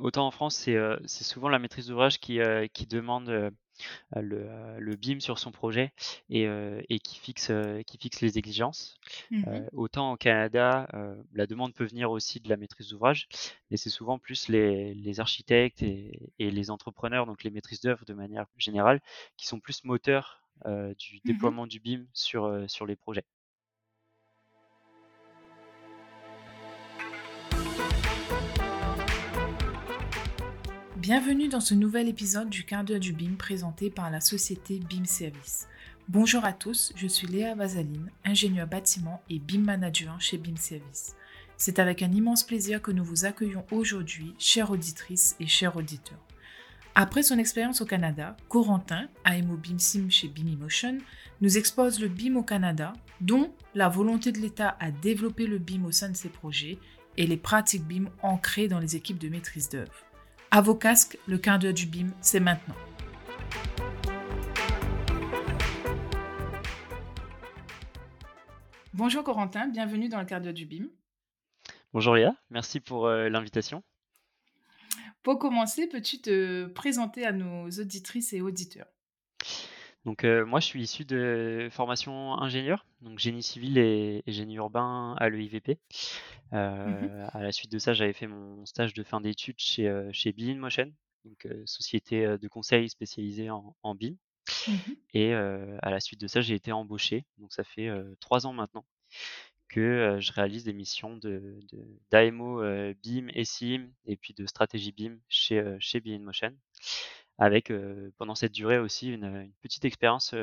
[0.00, 2.40] autant en France, c'est, heu, c'est souvent la maîtrise d'ouvrage qui,
[2.72, 3.50] qui demande, heu,
[4.16, 5.92] le, BIM sur son projet
[6.30, 8.96] et qui fixe, heu, qui fixe les exigences.
[9.30, 10.88] Mmh autant au Canada,
[11.32, 13.28] la demande peut venir aussi de la maîtrise d'ouvrage,
[13.70, 18.04] mais c'est souvent plus les les architectes et et les entrepreneurs, donc les maîtrises d'œuvre
[18.06, 19.00] de manière générale,
[19.36, 20.42] qui sont plus moteurs,
[20.98, 23.24] du Mmh déploiement du BIM sur les projets.
[31.08, 35.06] Bienvenue dans ce nouvel épisode du quart d'heure du BIM présenté par la société BIM
[35.06, 35.66] Service.
[36.06, 41.16] Bonjour à tous, je suis Léa Vazaline, ingénieure bâtiment et BIM manager chez BIM Service.
[41.56, 46.22] C'est avec un immense plaisir que nous vous accueillons aujourd'hui, chères auditrices et chers auditeurs.
[46.94, 50.98] Après son expérience au Canada, Corentin, AMO BIM Sim chez BIM Emotion,
[51.40, 55.86] nous expose le BIM au Canada, dont la volonté de l'État à développer le BIM
[55.86, 56.78] au sein de ses projets
[57.16, 60.04] et les pratiques BIM ancrées dans les équipes de maîtrise d'œuvre.
[60.50, 62.74] À vos casques, le quart d'heure du BIM, c'est maintenant.
[68.94, 70.86] Bonjour Corentin, bienvenue dans le quart d'heure du BIM.
[71.92, 73.82] Bonjour Léa, merci pour, heu, l'invitation.
[75.22, 78.88] Pour commencer, peux-tu te présenter à nos auditrices et auditeurs?
[80.08, 84.54] Donc, heu, moi je suis issu de formation ingénieur, donc génie civil et et génie
[84.56, 85.78] urbain à l'EIVP.
[86.84, 89.86] Mhm, Heu, à la suite de ça, j'avais fait mon stage de fin d'études chez,
[89.86, 90.90] heu, chez Be Motion,
[91.26, 94.14] donc heu, société, de conseil spécialisée en en BIM
[94.66, 94.92] mhm.
[95.14, 98.86] et à la suite de ça, j'ai été embauché, donc ça fait, 3 ans maintenant
[99.68, 101.60] que, je réalise des missions de
[102.10, 102.62] d'AMO,
[103.02, 106.54] BIM et SIM et puis de stratégie BIM chez, chez Be Motion
[107.38, 107.72] avec,
[108.18, 110.34] pendant cette durée aussi une, une petite expérience,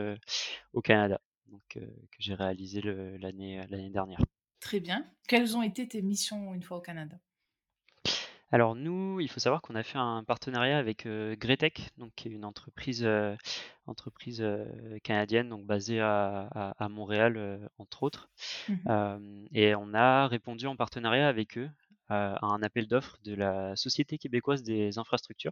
[0.74, 1.82] au Canada, donc que
[2.20, 4.20] j'ai réalisée l'année, l'année dernière.
[4.60, 5.06] Très bien.
[5.28, 7.18] Quelles ont été tes missions une fois au Canada?
[8.52, 12.30] Alors nous, il faut savoir qu'on a fait un partenariat avec, heu, Gretec, donc qui
[12.30, 13.06] est une entreprise,
[13.86, 14.46] entreprise,
[15.04, 18.30] canadienne, donc basée à à à Montréal, entre autres.
[18.88, 21.70] Hem et on a répondu en partenariat avec eux,
[22.10, 25.52] à un appel d'offres de la Société québécoise des infrastructures.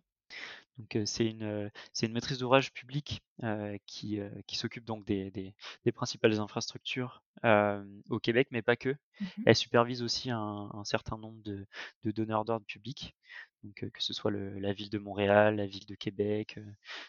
[0.78, 1.72] Donc, c'est une,
[2.02, 3.22] une maîtrise d'ouvrage publique,
[3.86, 5.54] qui, qui s'occupe donc des des
[5.86, 7.24] des principales infrastructures,
[8.10, 8.96] au Québec, mais pas que.
[9.20, 11.66] mhm, Elle supervise aussi un un certain nombre de
[12.04, 13.16] de donneurs d'ordre publics,
[13.64, 16.60] donc, que ce soit le la ville de Montréal, la ville de Québec,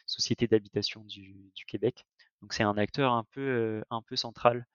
[0.06, 2.04] Société d'habitation du du Québec.
[2.42, 4.66] Donc c'est un acteur un peu, un peu central,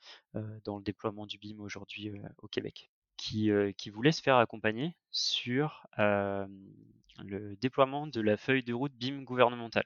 [0.66, 2.90] dans le déploiement du BIM aujourd'hui, au Québec.
[3.22, 8.94] Qui, heu, qui voulait se faire accompagner sur, le déploiement de la feuille de route
[8.94, 9.84] BIM gouvernementale.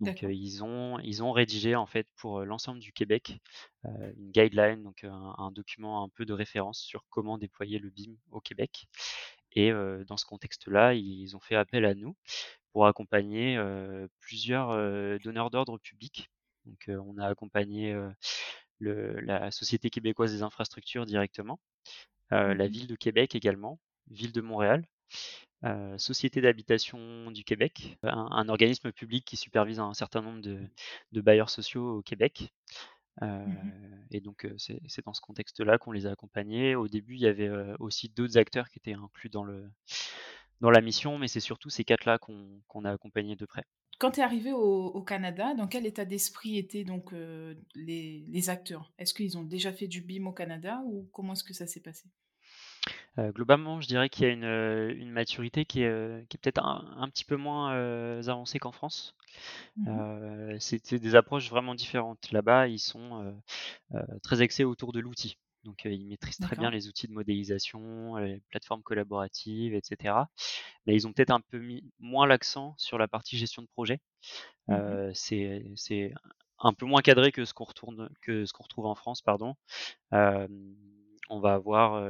[0.00, 3.38] Donc, ils ont ils ont rédigé en fait pour, l'ensemble du Québec,
[3.84, 8.14] une guideline, donc, un un document un peu de référence sur comment déployer le BIM
[8.30, 8.88] au Québec
[9.52, 9.72] et
[10.06, 12.14] dans ce contexte-là, ils ont fait appel à nous
[12.72, 13.58] pour accompagner,
[14.20, 14.68] plusieurs,
[15.20, 16.28] donneurs d'ordre publics.
[16.66, 17.96] Donc, on a accompagné,
[18.78, 21.60] le la Société québécoise des infrastructures directement,
[22.30, 23.80] la Mhm, Ville de Québec également,
[24.10, 24.84] Ville de Montréal
[25.64, 30.60] heu, Société d'habitation du Québec, un un organisme public qui supervise un certain nombre de
[31.12, 32.52] de bailleurs sociaux au Québec.
[33.22, 34.06] Heu mhm.
[34.10, 36.76] et donc c'est dans ce contexte-là qu'on les a accompagnés.
[36.76, 39.70] Au début, il y avait, aussi d'autres acteurs qui étaient inclus dans le
[40.60, 43.64] dans la mission, mais c'est surtout ces 4-là qu'on qu'on a accompagnés de près.
[43.98, 48.24] Quand tu es arrivé au, au Canada, dans quel état d'esprit étaient donc euh, les,
[48.28, 48.92] les acteurs?
[48.98, 51.80] Est-ce qu'ils ont déjà fait du BIM au Canada ou comment est-ce que ça s'est
[51.80, 52.08] passé?
[53.18, 56.40] Heu, globalement, je dirais qu'il y a une, une maturité qui est, heu, qui est
[56.40, 57.72] peut-être un un petit peu moins,
[58.26, 59.14] avancée qu'en France.
[60.58, 62.30] C'est c'est des approches vraiment différentes.
[62.32, 63.34] Là-bas, ils sont,
[64.22, 65.38] très axés autour de l'outil.
[65.64, 70.28] Donc, ils maîtrisent très bien les outils de modélisation, les plateformes collaboratives et cetera.
[70.86, 74.00] Mais ils ont peut-être un peu mis moins l'accent sur la partie gestion de projet.
[74.70, 76.12] Heu, c'est
[76.58, 79.54] un peu moins cadré que ce qu'on retourne que ce qu'on retrouve en France, pardon.
[81.30, 82.02] On va avoir,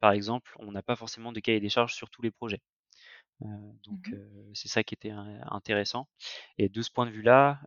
[0.00, 2.60] par exemple, on n'a pas forcément de cahier des charges sur tous les projets.
[3.42, 3.48] Heu,
[3.84, 4.14] donc
[4.54, 6.08] c'est ça qui était in intéressant
[6.58, 7.60] et de ce point de vue-là,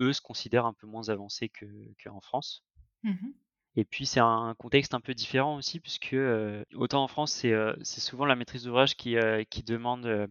[0.00, 1.66] eux se considèrent un peu moins avancés que
[2.02, 2.64] qu'en France
[3.02, 3.32] mhm.
[3.78, 7.52] Et puis c'est un contexte un peu différent aussi puisque, heu, autant en France, c'est,
[7.52, 9.16] heu, c'est souvent la maîtrise d'ouvrage qui,
[9.50, 10.28] qui demande,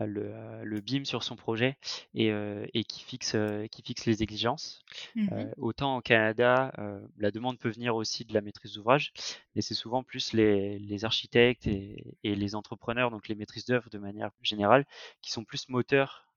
[0.00, 1.76] le, BIM sur son projet
[2.14, 3.34] et qui fixe,
[3.72, 4.84] qui fixe les exigences.
[5.16, 6.72] Mhm, autant au Canada,
[7.18, 9.12] la demande peut venir aussi de la maîtrise d'ouvrage,
[9.56, 13.90] mais c'est souvent plus les les architectes et et les entrepreneurs, donc les maîtrises d'œuvre
[13.90, 14.86] de manière générale,
[15.22, 16.28] qui sont plus moteurs,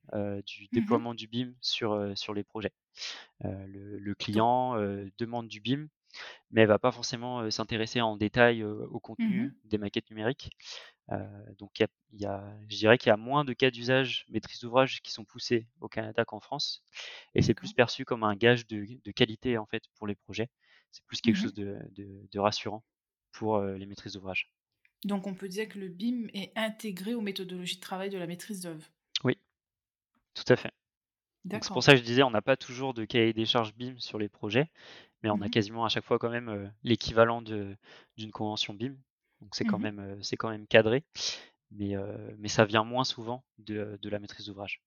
[0.48, 0.68] du mhm.
[0.72, 2.74] déploiement du BIM sur, sur les projets.
[3.44, 4.74] Le client,
[5.20, 5.88] demande du BIM,
[6.52, 9.00] mais va pas forcément, s'intéresser en détail, au mhm.
[9.00, 10.52] contenu des maquettes numériques.
[11.58, 13.72] Donc il y a il y a je dirais qu'il y a moins de cas
[13.72, 16.84] d'usage maîtrise d'ouvrage qui sont poussés au Canada qu'en France
[17.34, 20.50] et c'est plus perçu comme un gage de de qualité, en fait, pour les projets.
[20.92, 22.84] C'est plus quelque chose Mmh de de de rassurant
[23.32, 24.52] pour, les maîtrises d'ouvrage.
[25.06, 28.28] Donc on peut dire que le BIM est intégré aux méthodologies de travail de la
[28.28, 28.86] maîtrise d'œuvre?
[29.24, 29.38] Oui,
[30.34, 30.72] tout à fait.
[31.62, 34.00] C'est pour ça que je disais, on n'a pas toujours de cahier des charges BIM
[34.00, 34.70] sur les projets,
[35.24, 37.78] mais on a Mmh quasiment à chaque fois quand même, heu, l'équivalent d'une
[38.32, 38.98] convention BIM.
[39.42, 41.06] Donc c'est quand Mmh même, c'est quand même cadré,
[41.72, 44.82] mais heu, mais ça vient moins souvent de, de la maîtrise d'ouvrage.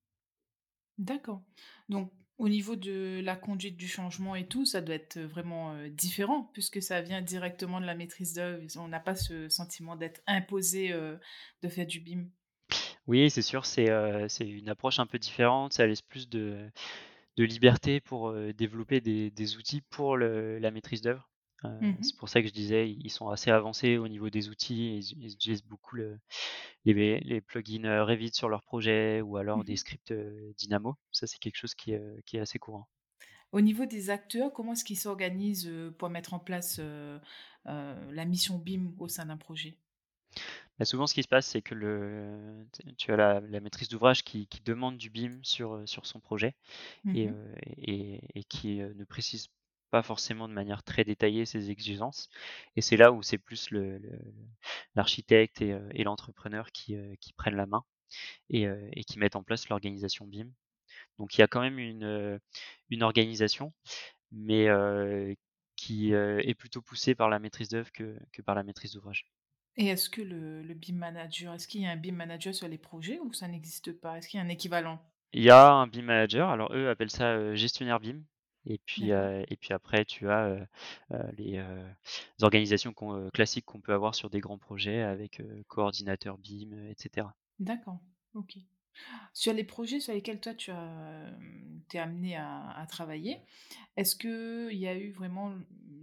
[0.99, 1.43] D'accord.
[1.89, 6.51] Donc au niveau de la conduite du changement et tout, ça doit être, vraiment, différent
[6.53, 8.63] puisque ça vient directement de la maîtrise d'œuvre.
[8.79, 10.93] on n'a pas ce sentiment d'être imposé,
[11.63, 12.29] de faire du BIM?
[13.07, 13.87] Oui, c'est sûr, c'est,
[14.41, 16.71] une approche un peu différente, ça laisse plus de
[17.39, 21.29] de liberté pour, développer des des outils pour le la maîtrise d'œuvre.
[21.65, 24.87] Mmh c'est pour ça que je disais, ils sont assez avancés au niveau des outils
[24.87, 26.19] et ils ils utilisent beaucoup le
[26.85, 30.15] les les plugins, Revit sur leurs projets ou alors des Mmh scripts,
[30.59, 30.97] Dynamo.
[31.13, 32.89] Ça, c'est quelque chose qui, est assez courant.
[33.53, 36.81] Au niveau des acteurs, comment est-ce qu'ils s'organisent, pour mettre en place,
[37.65, 39.77] la mission BIM au sein d'un projet?
[40.79, 42.67] Bah, souvent, ce qui se passe, c'est que le
[42.99, 46.21] tu as la la maîtrise d'ouvrage qui qui demande du BIM sur, heu, sur son
[46.21, 46.57] projet
[47.13, 49.49] et Mmh heu et et qui, heu, ne précise
[49.91, 52.29] pas forcément de manière très détaillée ses exigences
[52.77, 54.19] et c'est là où c'est plus le le
[54.97, 57.85] l'architecte et et l'entrepreneur qui, qui prennent la main
[58.51, 60.51] et et qui mettent en place l'organisation BIM.
[61.19, 62.41] Donc il y a quand même une,
[62.91, 63.75] une organisation,
[64.33, 64.69] mais
[65.77, 69.27] qui, est plutôt poussée par la maîtrise d'œuvre que que par la maîtrise d'ouvrage.
[69.77, 72.69] Et est-ce que le le BIM manager, est-ce qu'il y a un BIM manager sur
[72.69, 74.19] les projets ou ça n'existe pas?
[74.19, 75.01] Est-ce qu'il y a un équivalent?
[75.33, 78.23] Il y a un BIM manager, alors eux appellent ça, gestionnaire BIM
[78.65, 80.69] et puis, et après tu as,
[81.37, 81.65] les,
[82.43, 86.95] organisations qu'on, classiques qu'on peut avoir sur des grands projets avec, coordinateur BIM, heu et
[86.99, 87.35] cetera.
[87.59, 88.01] d'accord,
[88.35, 88.59] OK.
[89.33, 91.33] Sur les projets sur lesquels toi tu as,
[91.95, 93.41] es amené à à travailler,
[93.97, 95.55] est-ce qu'il y a eu vraiment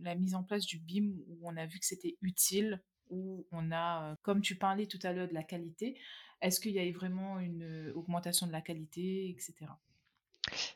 [0.01, 3.72] la mise en place du BIM où on a vu que c'était utile, où on
[3.72, 6.00] a, heu, comme tu parlais tout à l'heure de la qualité,
[6.42, 9.80] est-ce qu'il y a vraiment une, heu, augmentation de la qualité et cetera?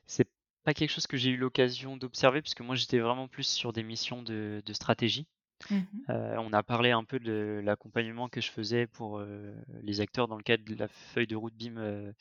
[0.08, 0.30] C'est
[0.64, 3.84] pas quelque chose que j'ai eu l'occasion d'observer puisque moi j'étais vraiment plus sur des
[3.84, 5.28] missions de stratégie.
[5.70, 6.04] Mmh mh.
[6.10, 10.28] Heu, on a parlé un peu de l'accompagnement que je faisais pour, heu, les acteurs
[10.28, 12.14] dans le cadre de la feuille de route BIM, heu,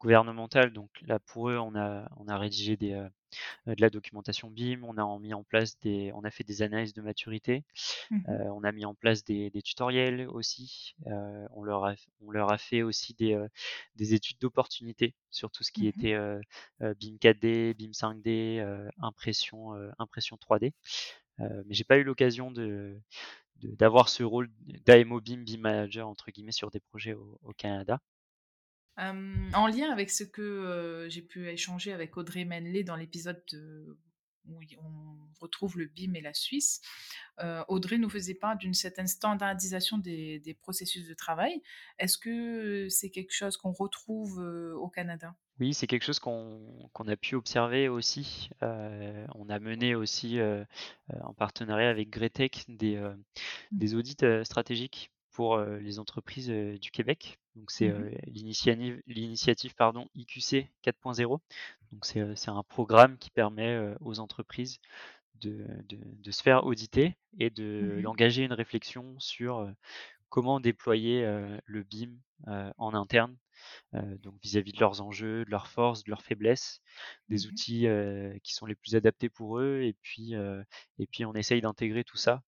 [0.00, 0.72] gouvernementale.
[0.72, 2.92] Donc là, pour eux, on a on a rédigé des,
[3.66, 6.62] de la documentation BIM, on a en mis en place des on a fait des
[6.62, 7.64] analyses de maturité,
[8.10, 10.94] Mmh on a mis en place des des tutoriels aussi,
[11.52, 15.86] on leur a on leur a fait aussi des, études d'opportunité sur tout ce qui
[15.86, 16.14] Mmh était,
[16.80, 20.72] BIM 4D, BIM 5D, heu, impression, heu, impression 3D.
[21.40, 22.52] Heu, mais j'ai pas eu l'occasion
[23.62, 24.50] d'avoir ce rôle
[24.86, 28.00] d'AMO BIM, BIM manager entre guillemets sur des projets au Canada.
[28.96, 33.96] En lien avec ce que, j'ai pu échanger avec Audrey Menley dans l'épisode de
[34.50, 36.80] où on retrouve le BIM et la Suisse,
[37.42, 41.62] heu, Audrey nous faisait part d'une certaine standardisation des des processus de travail.
[41.98, 45.36] Est-ce que, c'est quelque chose qu'on retrouve, heu, au Canada?
[45.58, 48.48] Oui, c'est quelque chose qu'on qu'on a pu observer aussi.
[48.62, 50.38] Heu, on a mené aussi,
[51.22, 52.96] en partenariat avec Gretec des,
[53.72, 53.80] Mmh.
[53.80, 57.38] des audits, stratégiques pour, les entreprises, du Québec.
[57.56, 61.40] Donc c'est, Mmh l'initiative l'initiative pardon IQC 4.0.
[61.92, 64.80] Donc c'est, un programme qui permet, aux entreprises
[65.40, 69.66] de de de se faire auditer et de Mmh d'engager une réflexion sur,
[70.28, 71.22] comment déployer,
[71.64, 72.10] le BIM,
[72.76, 73.34] en interne
[73.92, 76.82] donc vis-à-vis de leurs enjeux, de leurs forces, de leurs faiblesses,
[77.28, 77.86] des Mmh outils,
[78.42, 80.34] qui sont les plus adaptés pour eux et puis,
[80.98, 82.42] et puis on essaye d'intégrer tout ça,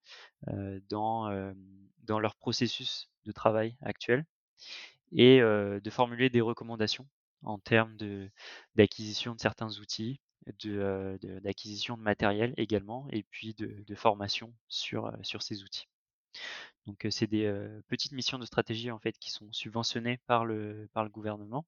[0.89, 1.55] dans,
[2.03, 4.25] dans leur processus de travail actuel
[5.13, 7.07] et de formuler des recommandations
[7.43, 7.97] en termes
[8.77, 10.21] d'acquisition de certains outils,
[10.65, 15.89] d'acquisition de matériel également et puis de formation sur ces outils.
[16.87, 17.51] Donc, c'est des,
[17.89, 21.67] petites missions de stratégie en fait qui sont subventionnées par le par le gouvernement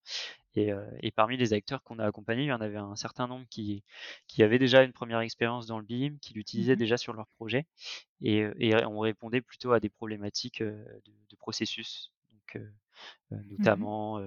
[0.57, 3.85] et parmi les acteurs qu'on a accompagnés, il y en avait un certain nombre qui
[4.29, 7.27] qui avaient déjà une première expérience dans le BIM, qui l'utilisaient Mmh déjà sur leur
[7.37, 7.67] projet
[8.23, 8.47] et
[8.87, 10.85] on répondait plutôt à des problématiques, de
[11.31, 12.13] de processus.
[12.33, 12.63] Donc,
[13.59, 14.21] Mmh notamment,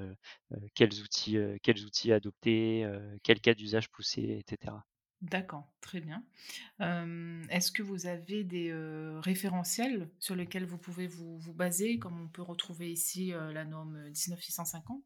[0.76, 2.90] quels outils, heu, quels outils adopter,
[3.24, 4.86] quel cas d'usage pousser et cetera.
[5.22, 6.24] D'accord, très bien.
[6.80, 8.72] Est-ce que vous avez des,
[9.22, 14.10] référentiels sur lesquels vous pouvez vous vous baser, comme on peut retrouver ici, la norme
[14.10, 15.04] 19650?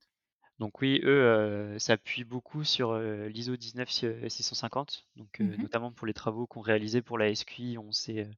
[0.59, 6.61] Donc oui, eux, s'appuient beaucoup sur, l'ISO 19650, donc Mmh notamment pour les travaux qu'on
[6.61, 8.31] réalisait pour la SQI, on s'est, heu,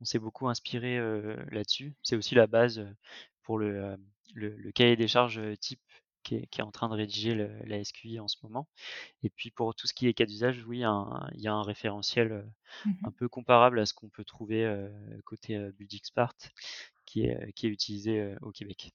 [0.00, 0.98] on s'est beaucoup inspiré,
[1.50, 1.92] là-dessus.
[2.02, 2.86] C'est aussi la base,
[3.42, 3.96] pour le,
[4.34, 5.80] le cahier des charges, type
[6.26, 8.68] qui est qui est en train de rédiger le la SQI en ce moment
[9.22, 11.62] et puis pour tout ce qui est cas d'usage, oui, un il y a un
[11.62, 12.44] référentiel,
[12.84, 14.66] un Mmh peu comparable à ce qu'on peut trouver,
[15.24, 16.34] côté, Buildixpart
[17.04, 18.92] qui est, qui est utilisé, au Québec.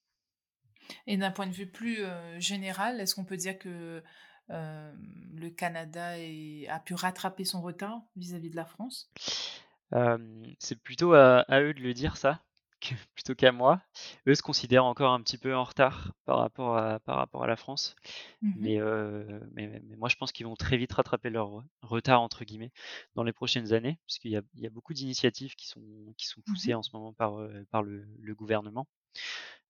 [1.07, 1.99] Et d'un point de vue plus,
[2.39, 4.03] général, est-ce qu'on peut dire que,
[4.49, 9.09] le Canada est a pu rattraper son retard vis-à-vis de la France?
[10.59, 12.43] C'est plutôt à à eux de le dire ça,
[13.15, 13.81] plutôt qu'à moi.
[14.27, 17.47] Eux se considèrent encore un petit peu en retard par rapport à par rapport à
[17.47, 17.95] la France,
[18.41, 21.63] Mmh mais heu, mais mais moi je pense qu'ils vont très vite rattraper leur re
[21.83, 22.71] «retard» entre guillemets
[23.15, 25.81] dans les prochaines années, puisqu'il y a il y a beaucoup d'initiatives qui sont
[26.17, 27.35] qui sont poussées Mmh en ce moment par,
[27.71, 28.87] par le le gouvernement.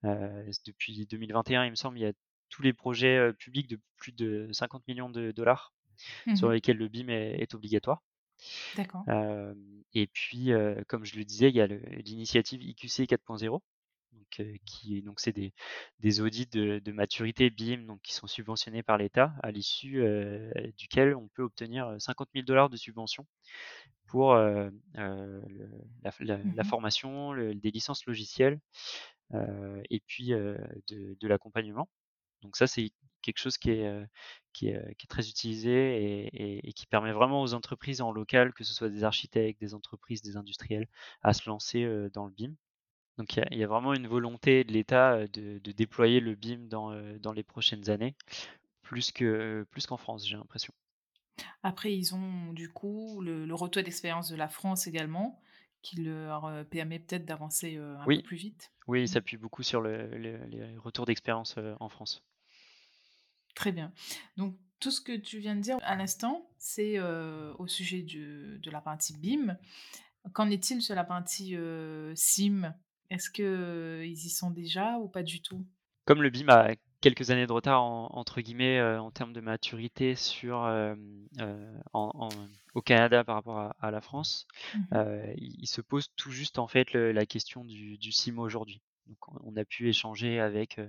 [0.06, 2.14] Heu, depuis 2021, il me semble, il y a
[2.50, 5.74] tous les projets, publics de plus de 50 millions de dollars
[6.34, 8.04] sur Mmh lesquels le BIM est est obligatoire.
[8.74, 9.08] D'accord.
[9.94, 10.52] Et puis,
[10.88, 13.64] comme je le disais, il y a l'initiative IQC 4.0
[14.14, 15.54] donc heu, qui est donc c'est des
[16.00, 20.04] des audits de de maturité BIM donc qui sont subventionnés par l'État, à l'issue,
[20.78, 23.26] duquel on peut obtenir, heu, 50 000 de subventions
[24.08, 24.72] pour, le
[26.04, 28.60] la la la Mmh formation, le des licences logicielles,
[29.34, 31.90] et puis, de l'accompagnement.
[32.42, 33.88] Donc ça, c'est quelque chose qui est,
[34.54, 38.02] qui est, heu, qui est très utilisé et et et qui permet vraiment aux entreprises
[38.02, 40.88] en local, que ce soit des architectes, des entreprises, des industriels,
[41.22, 42.56] à se lancer, dans le BIM.
[43.18, 46.20] Donc il y a il y a vraiment une volonté de l'État, de de déployer
[46.22, 48.16] le BIM dans, dans les prochaines années,
[48.84, 50.74] plus que plus qu'en France, j'ai l'impression.
[51.64, 55.42] Après, ils ont du coup le le retour d'expérience de la France également,
[55.82, 58.72] qui leur, permet peut-être d'avancer, un peu plus vite?
[58.88, 59.08] oui, il Mmh.
[59.08, 62.24] s'appuie beaucoup sur le le les retours d'expérience, en France.
[63.56, 63.92] Très bien.
[64.38, 68.72] Donc tout ce que tu viens de dire à l'instant, c'est, au sujet du de
[68.72, 69.58] la partie BIM.
[70.34, 72.74] Qu'en est-il sur la partie, heu, SIM?
[73.10, 75.66] Est-ce qu'ils y sont déjà ou pas du tout?
[76.06, 80.16] Comme le BIM a quelques années de retard en entre guillemets, en termes de maturité
[80.16, 80.96] sur, en
[81.94, 82.30] en
[82.74, 84.98] au Canada par rapport à à la France, Mmh
[85.38, 88.82] il il se pose tout juste en fait le la question du du CIM aujourd'hui.
[89.12, 90.80] Donc on a pu échanger avec,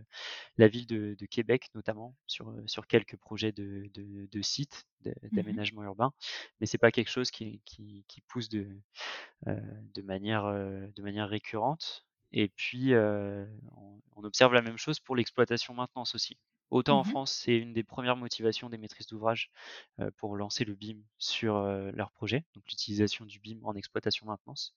[0.58, 2.54] la ville de de Québec notamment sur,
[2.88, 4.86] quelques projets de de de sites
[5.32, 6.12] Mmh d'aménagement urbain,
[6.60, 12.06] mais c'est pas quelque chose qui qui qui pousse de manière, heu, de manière récurrente.
[12.32, 16.38] Et puis, on observe la même chose pour l'exploitation maintenance aussi.
[16.72, 19.50] Autant en Mmh France, c'est une des premières motivations des maîtrises d'ouvrage,
[20.16, 24.74] pour lancer le BIM sur, leur projet, donc l'utilisation du BIM en exploitation maintenance.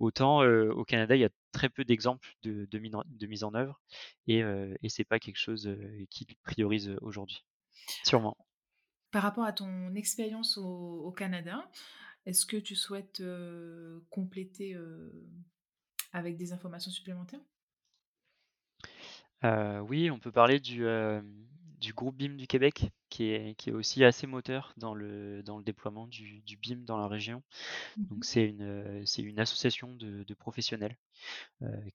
[0.00, 3.80] Autant, au Canada, il y a très peu d'exemples de mise en œuvre
[4.26, 4.42] et
[4.82, 5.70] et c'est pas quelque chose,
[6.10, 7.44] qu'ils priorisent, aujourd'hui.
[8.04, 8.36] Sûrement.
[9.12, 11.70] Par rapport à ton expérience au au Canada,
[12.26, 13.22] est-ce que tu souhaites,
[14.10, 14.76] compléter,
[16.12, 17.40] avec des informations supplémentaires?
[19.44, 21.46] Heu, oui, on peut parler du, hem,
[21.80, 25.58] du groupe BIM du Québec qui est qui est aussi assez moteur dans le dans
[25.58, 27.42] le déploiement du du BIM dans la région.
[28.10, 30.96] Donc Mmh c'est une, heu, c'est une association de de professionnels,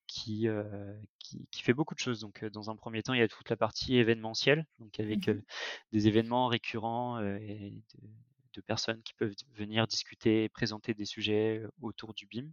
[0.07, 2.19] qui, heu, qui qui fait beaucoup de choses.
[2.19, 5.29] Donc, dans un premier temps, il y a toute la partie événementielle, donc avec, Mmh
[5.29, 5.43] heu,
[5.91, 8.09] des événements récurrents, et de
[8.53, 12.51] de personnes qui peuvent venir discuter, présenter des sujets, autour du BIM.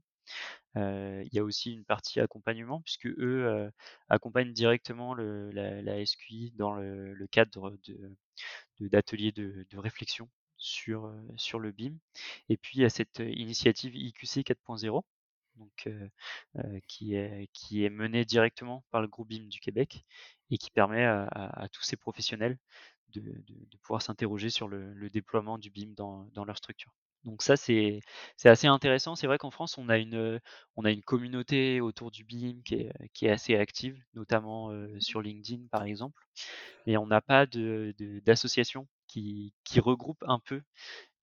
[0.76, 3.70] Il y a aussi une partie accompagnement puisque eux,
[4.08, 7.76] accompagnent directement la SQI dans le cadre
[8.80, 11.08] d'ateliers de réflexion sur,
[11.58, 11.94] le BIM
[12.48, 15.04] et puis il y a cette, initiative IQC 4.0
[15.56, 16.10] donc heu
[16.56, 20.04] heu, qui est menée directement par le groupe BIM du Québec
[20.50, 22.58] et qui permet à tous ces professionnels
[23.14, 26.92] de pouvoir s'interroger sur le déploiement du BIM dans leur structure.
[27.24, 28.00] Donc ça, c'est
[28.44, 29.14] assez intéressant.
[29.14, 30.40] C'est vrai qu'en France, on a une, heu,
[30.76, 34.98] on a une communauté autour du BIM qui est qui est assez active, notamment, heu,
[35.00, 36.22] sur LinkedIn, par exemple,
[36.86, 40.62] mais on n'a pas de de d'association qui qui regroupe un peu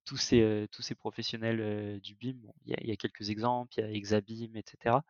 [0.05, 2.33] tous ces, heu, tous ces professionnels, du BIM.
[2.43, 5.03] Bon, il y a il y a quelques exemples, il y a Exabim et cetera,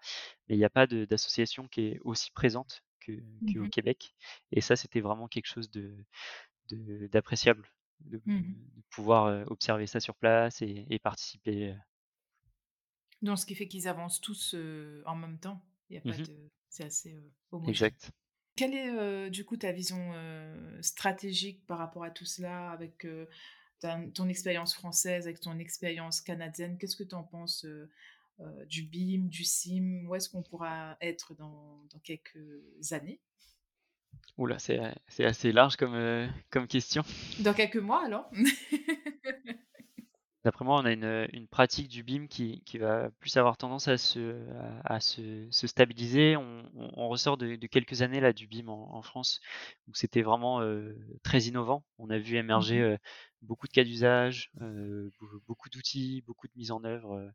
[0.49, 3.13] mais il y a pas de d'association qui est aussi présente que
[3.51, 4.15] qu'au Mmh Québec
[4.51, 5.95] et ça, c'était vraiment quelque chose de
[6.69, 7.69] de d'appréciable
[8.01, 11.75] de Mmh de pouvoir, observer ça sur place et et participer,
[13.21, 14.55] Donc ce qui fait qu'ils avancent tous,
[15.05, 15.61] en même temps.
[15.89, 17.89] Il y a pas mmh de c'est assez, heu, homogène.
[17.89, 18.11] exact.
[18.55, 20.13] Quelle est, du coup ta vision,
[20.81, 23.07] stratégique par rapport à tout cela avec,
[23.81, 26.77] ton expérience française, avec ton expérience canadienne?
[26.77, 27.65] Qu'est-ce que tu en penses,
[28.67, 30.07] du BIM, du CIM?
[30.07, 32.39] Où est-ce qu'on pourra être dans dans quelques
[32.91, 33.21] années?
[34.37, 34.79] Ouh là, c'est,
[35.25, 37.03] assez large comme, heu, comme question.
[37.39, 38.29] Dans quelques mois alors?
[40.45, 43.89] D'après moi, on a une, une pratique du BIM qui qui va plus avoir tendance
[43.89, 44.41] à se
[44.85, 46.37] à se se stabiliser.
[46.37, 49.41] On on on ressort de de quelques années là du BIM en en France
[49.89, 51.83] où c'était vraiment, heu, très innovant.
[51.97, 52.97] On a vu émerger, Mmh
[53.41, 57.31] beaucoup de cas d'usage, beau beaucoup d'outils, beaucoup de mise en œuvre,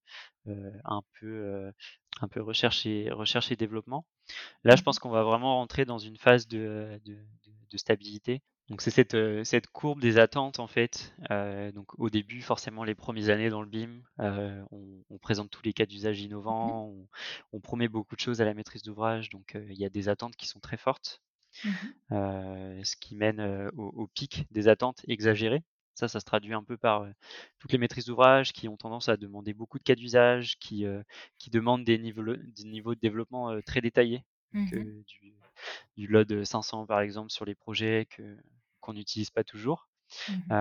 [0.49, 1.73] heu, un peu, heu,
[2.21, 4.07] un peu recherche et recherche et développement.
[4.65, 7.19] Là, je Mmh pense qu'on va vraiment rentrer dans une phase de, de
[7.71, 8.43] de stabilité.
[8.69, 11.15] Donc c'est cette, cette courbe des attentes en fait,
[11.75, 14.03] donc au début forcément les premières années dans le BIM,
[14.71, 17.09] on on présente tous les cas d'usage Mmh innovants, on
[17.53, 20.37] on promet beaucoup de choses à la maîtrise d'ouvrage, donc il y a des attentes
[20.37, 21.21] qui sont très fortes,
[21.65, 23.41] Mmh heu, ce qui mène,
[23.77, 25.63] au au pic des attentes exagérées.
[25.95, 27.07] Ça, ça se traduit un peu par,
[27.59, 30.85] toutes les maîtrises d'ouvrage qui ont tendance à demander beaucoup de cas d'usage, qui,
[31.39, 35.35] qui demandent des niveaux des niveaux de développement, très détaillés, Mmh heu, du
[35.97, 38.37] du LOD 500 par exemple sur les projets que
[38.81, 39.89] qu'on n'utilise pas toujours.
[40.29, 40.55] Mmh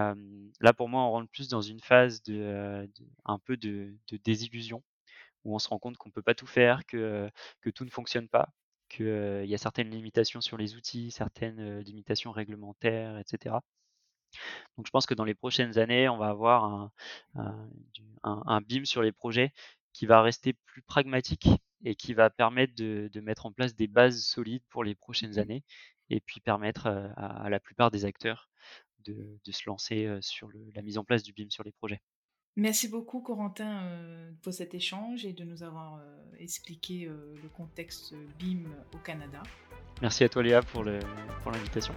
[0.62, 2.88] là pour moi, on rentre plus dans une phase de,
[3.26, 4.84] un peu de de désillusion,
[5.46, 7.30] où on se rend compte qu'on peut pas tout faire, que,
[7.62, 8.50] que tout ne fonctionne pas,
[8.90, 13.64] que, heu, il y a certaines limitations sur les outils, certaines, limitations réglementaires et cetera.
[14.78, 16.92] Donc je pense que dans les prochaines années, on va avoir un
[17.36, 19.52] un du un un BIM sur les projets
[19.94, 21.48] qui va rester plus pragmatique
[21.84, 25.40] et qui va permettre de de mettre en place des bases solides pour les prochaines
[25.40, 25.64] années
[26.10, 28.50] et puis permettre, heu, à à la plupart des acteurs
[29.06, 31.72] de de se lancer, heu, sur le la mise en place du BIM sur les
[31.72, 32.02] projets.
[32.56, 36.00] Merci beaucoup Corentin, heu, pour cet échange et de nous avoir,
[36.38, 39.42] expliqué, le contexte BIM au Canada.
[40.02, 41.94] Merci à toi Léa pour l'invitation.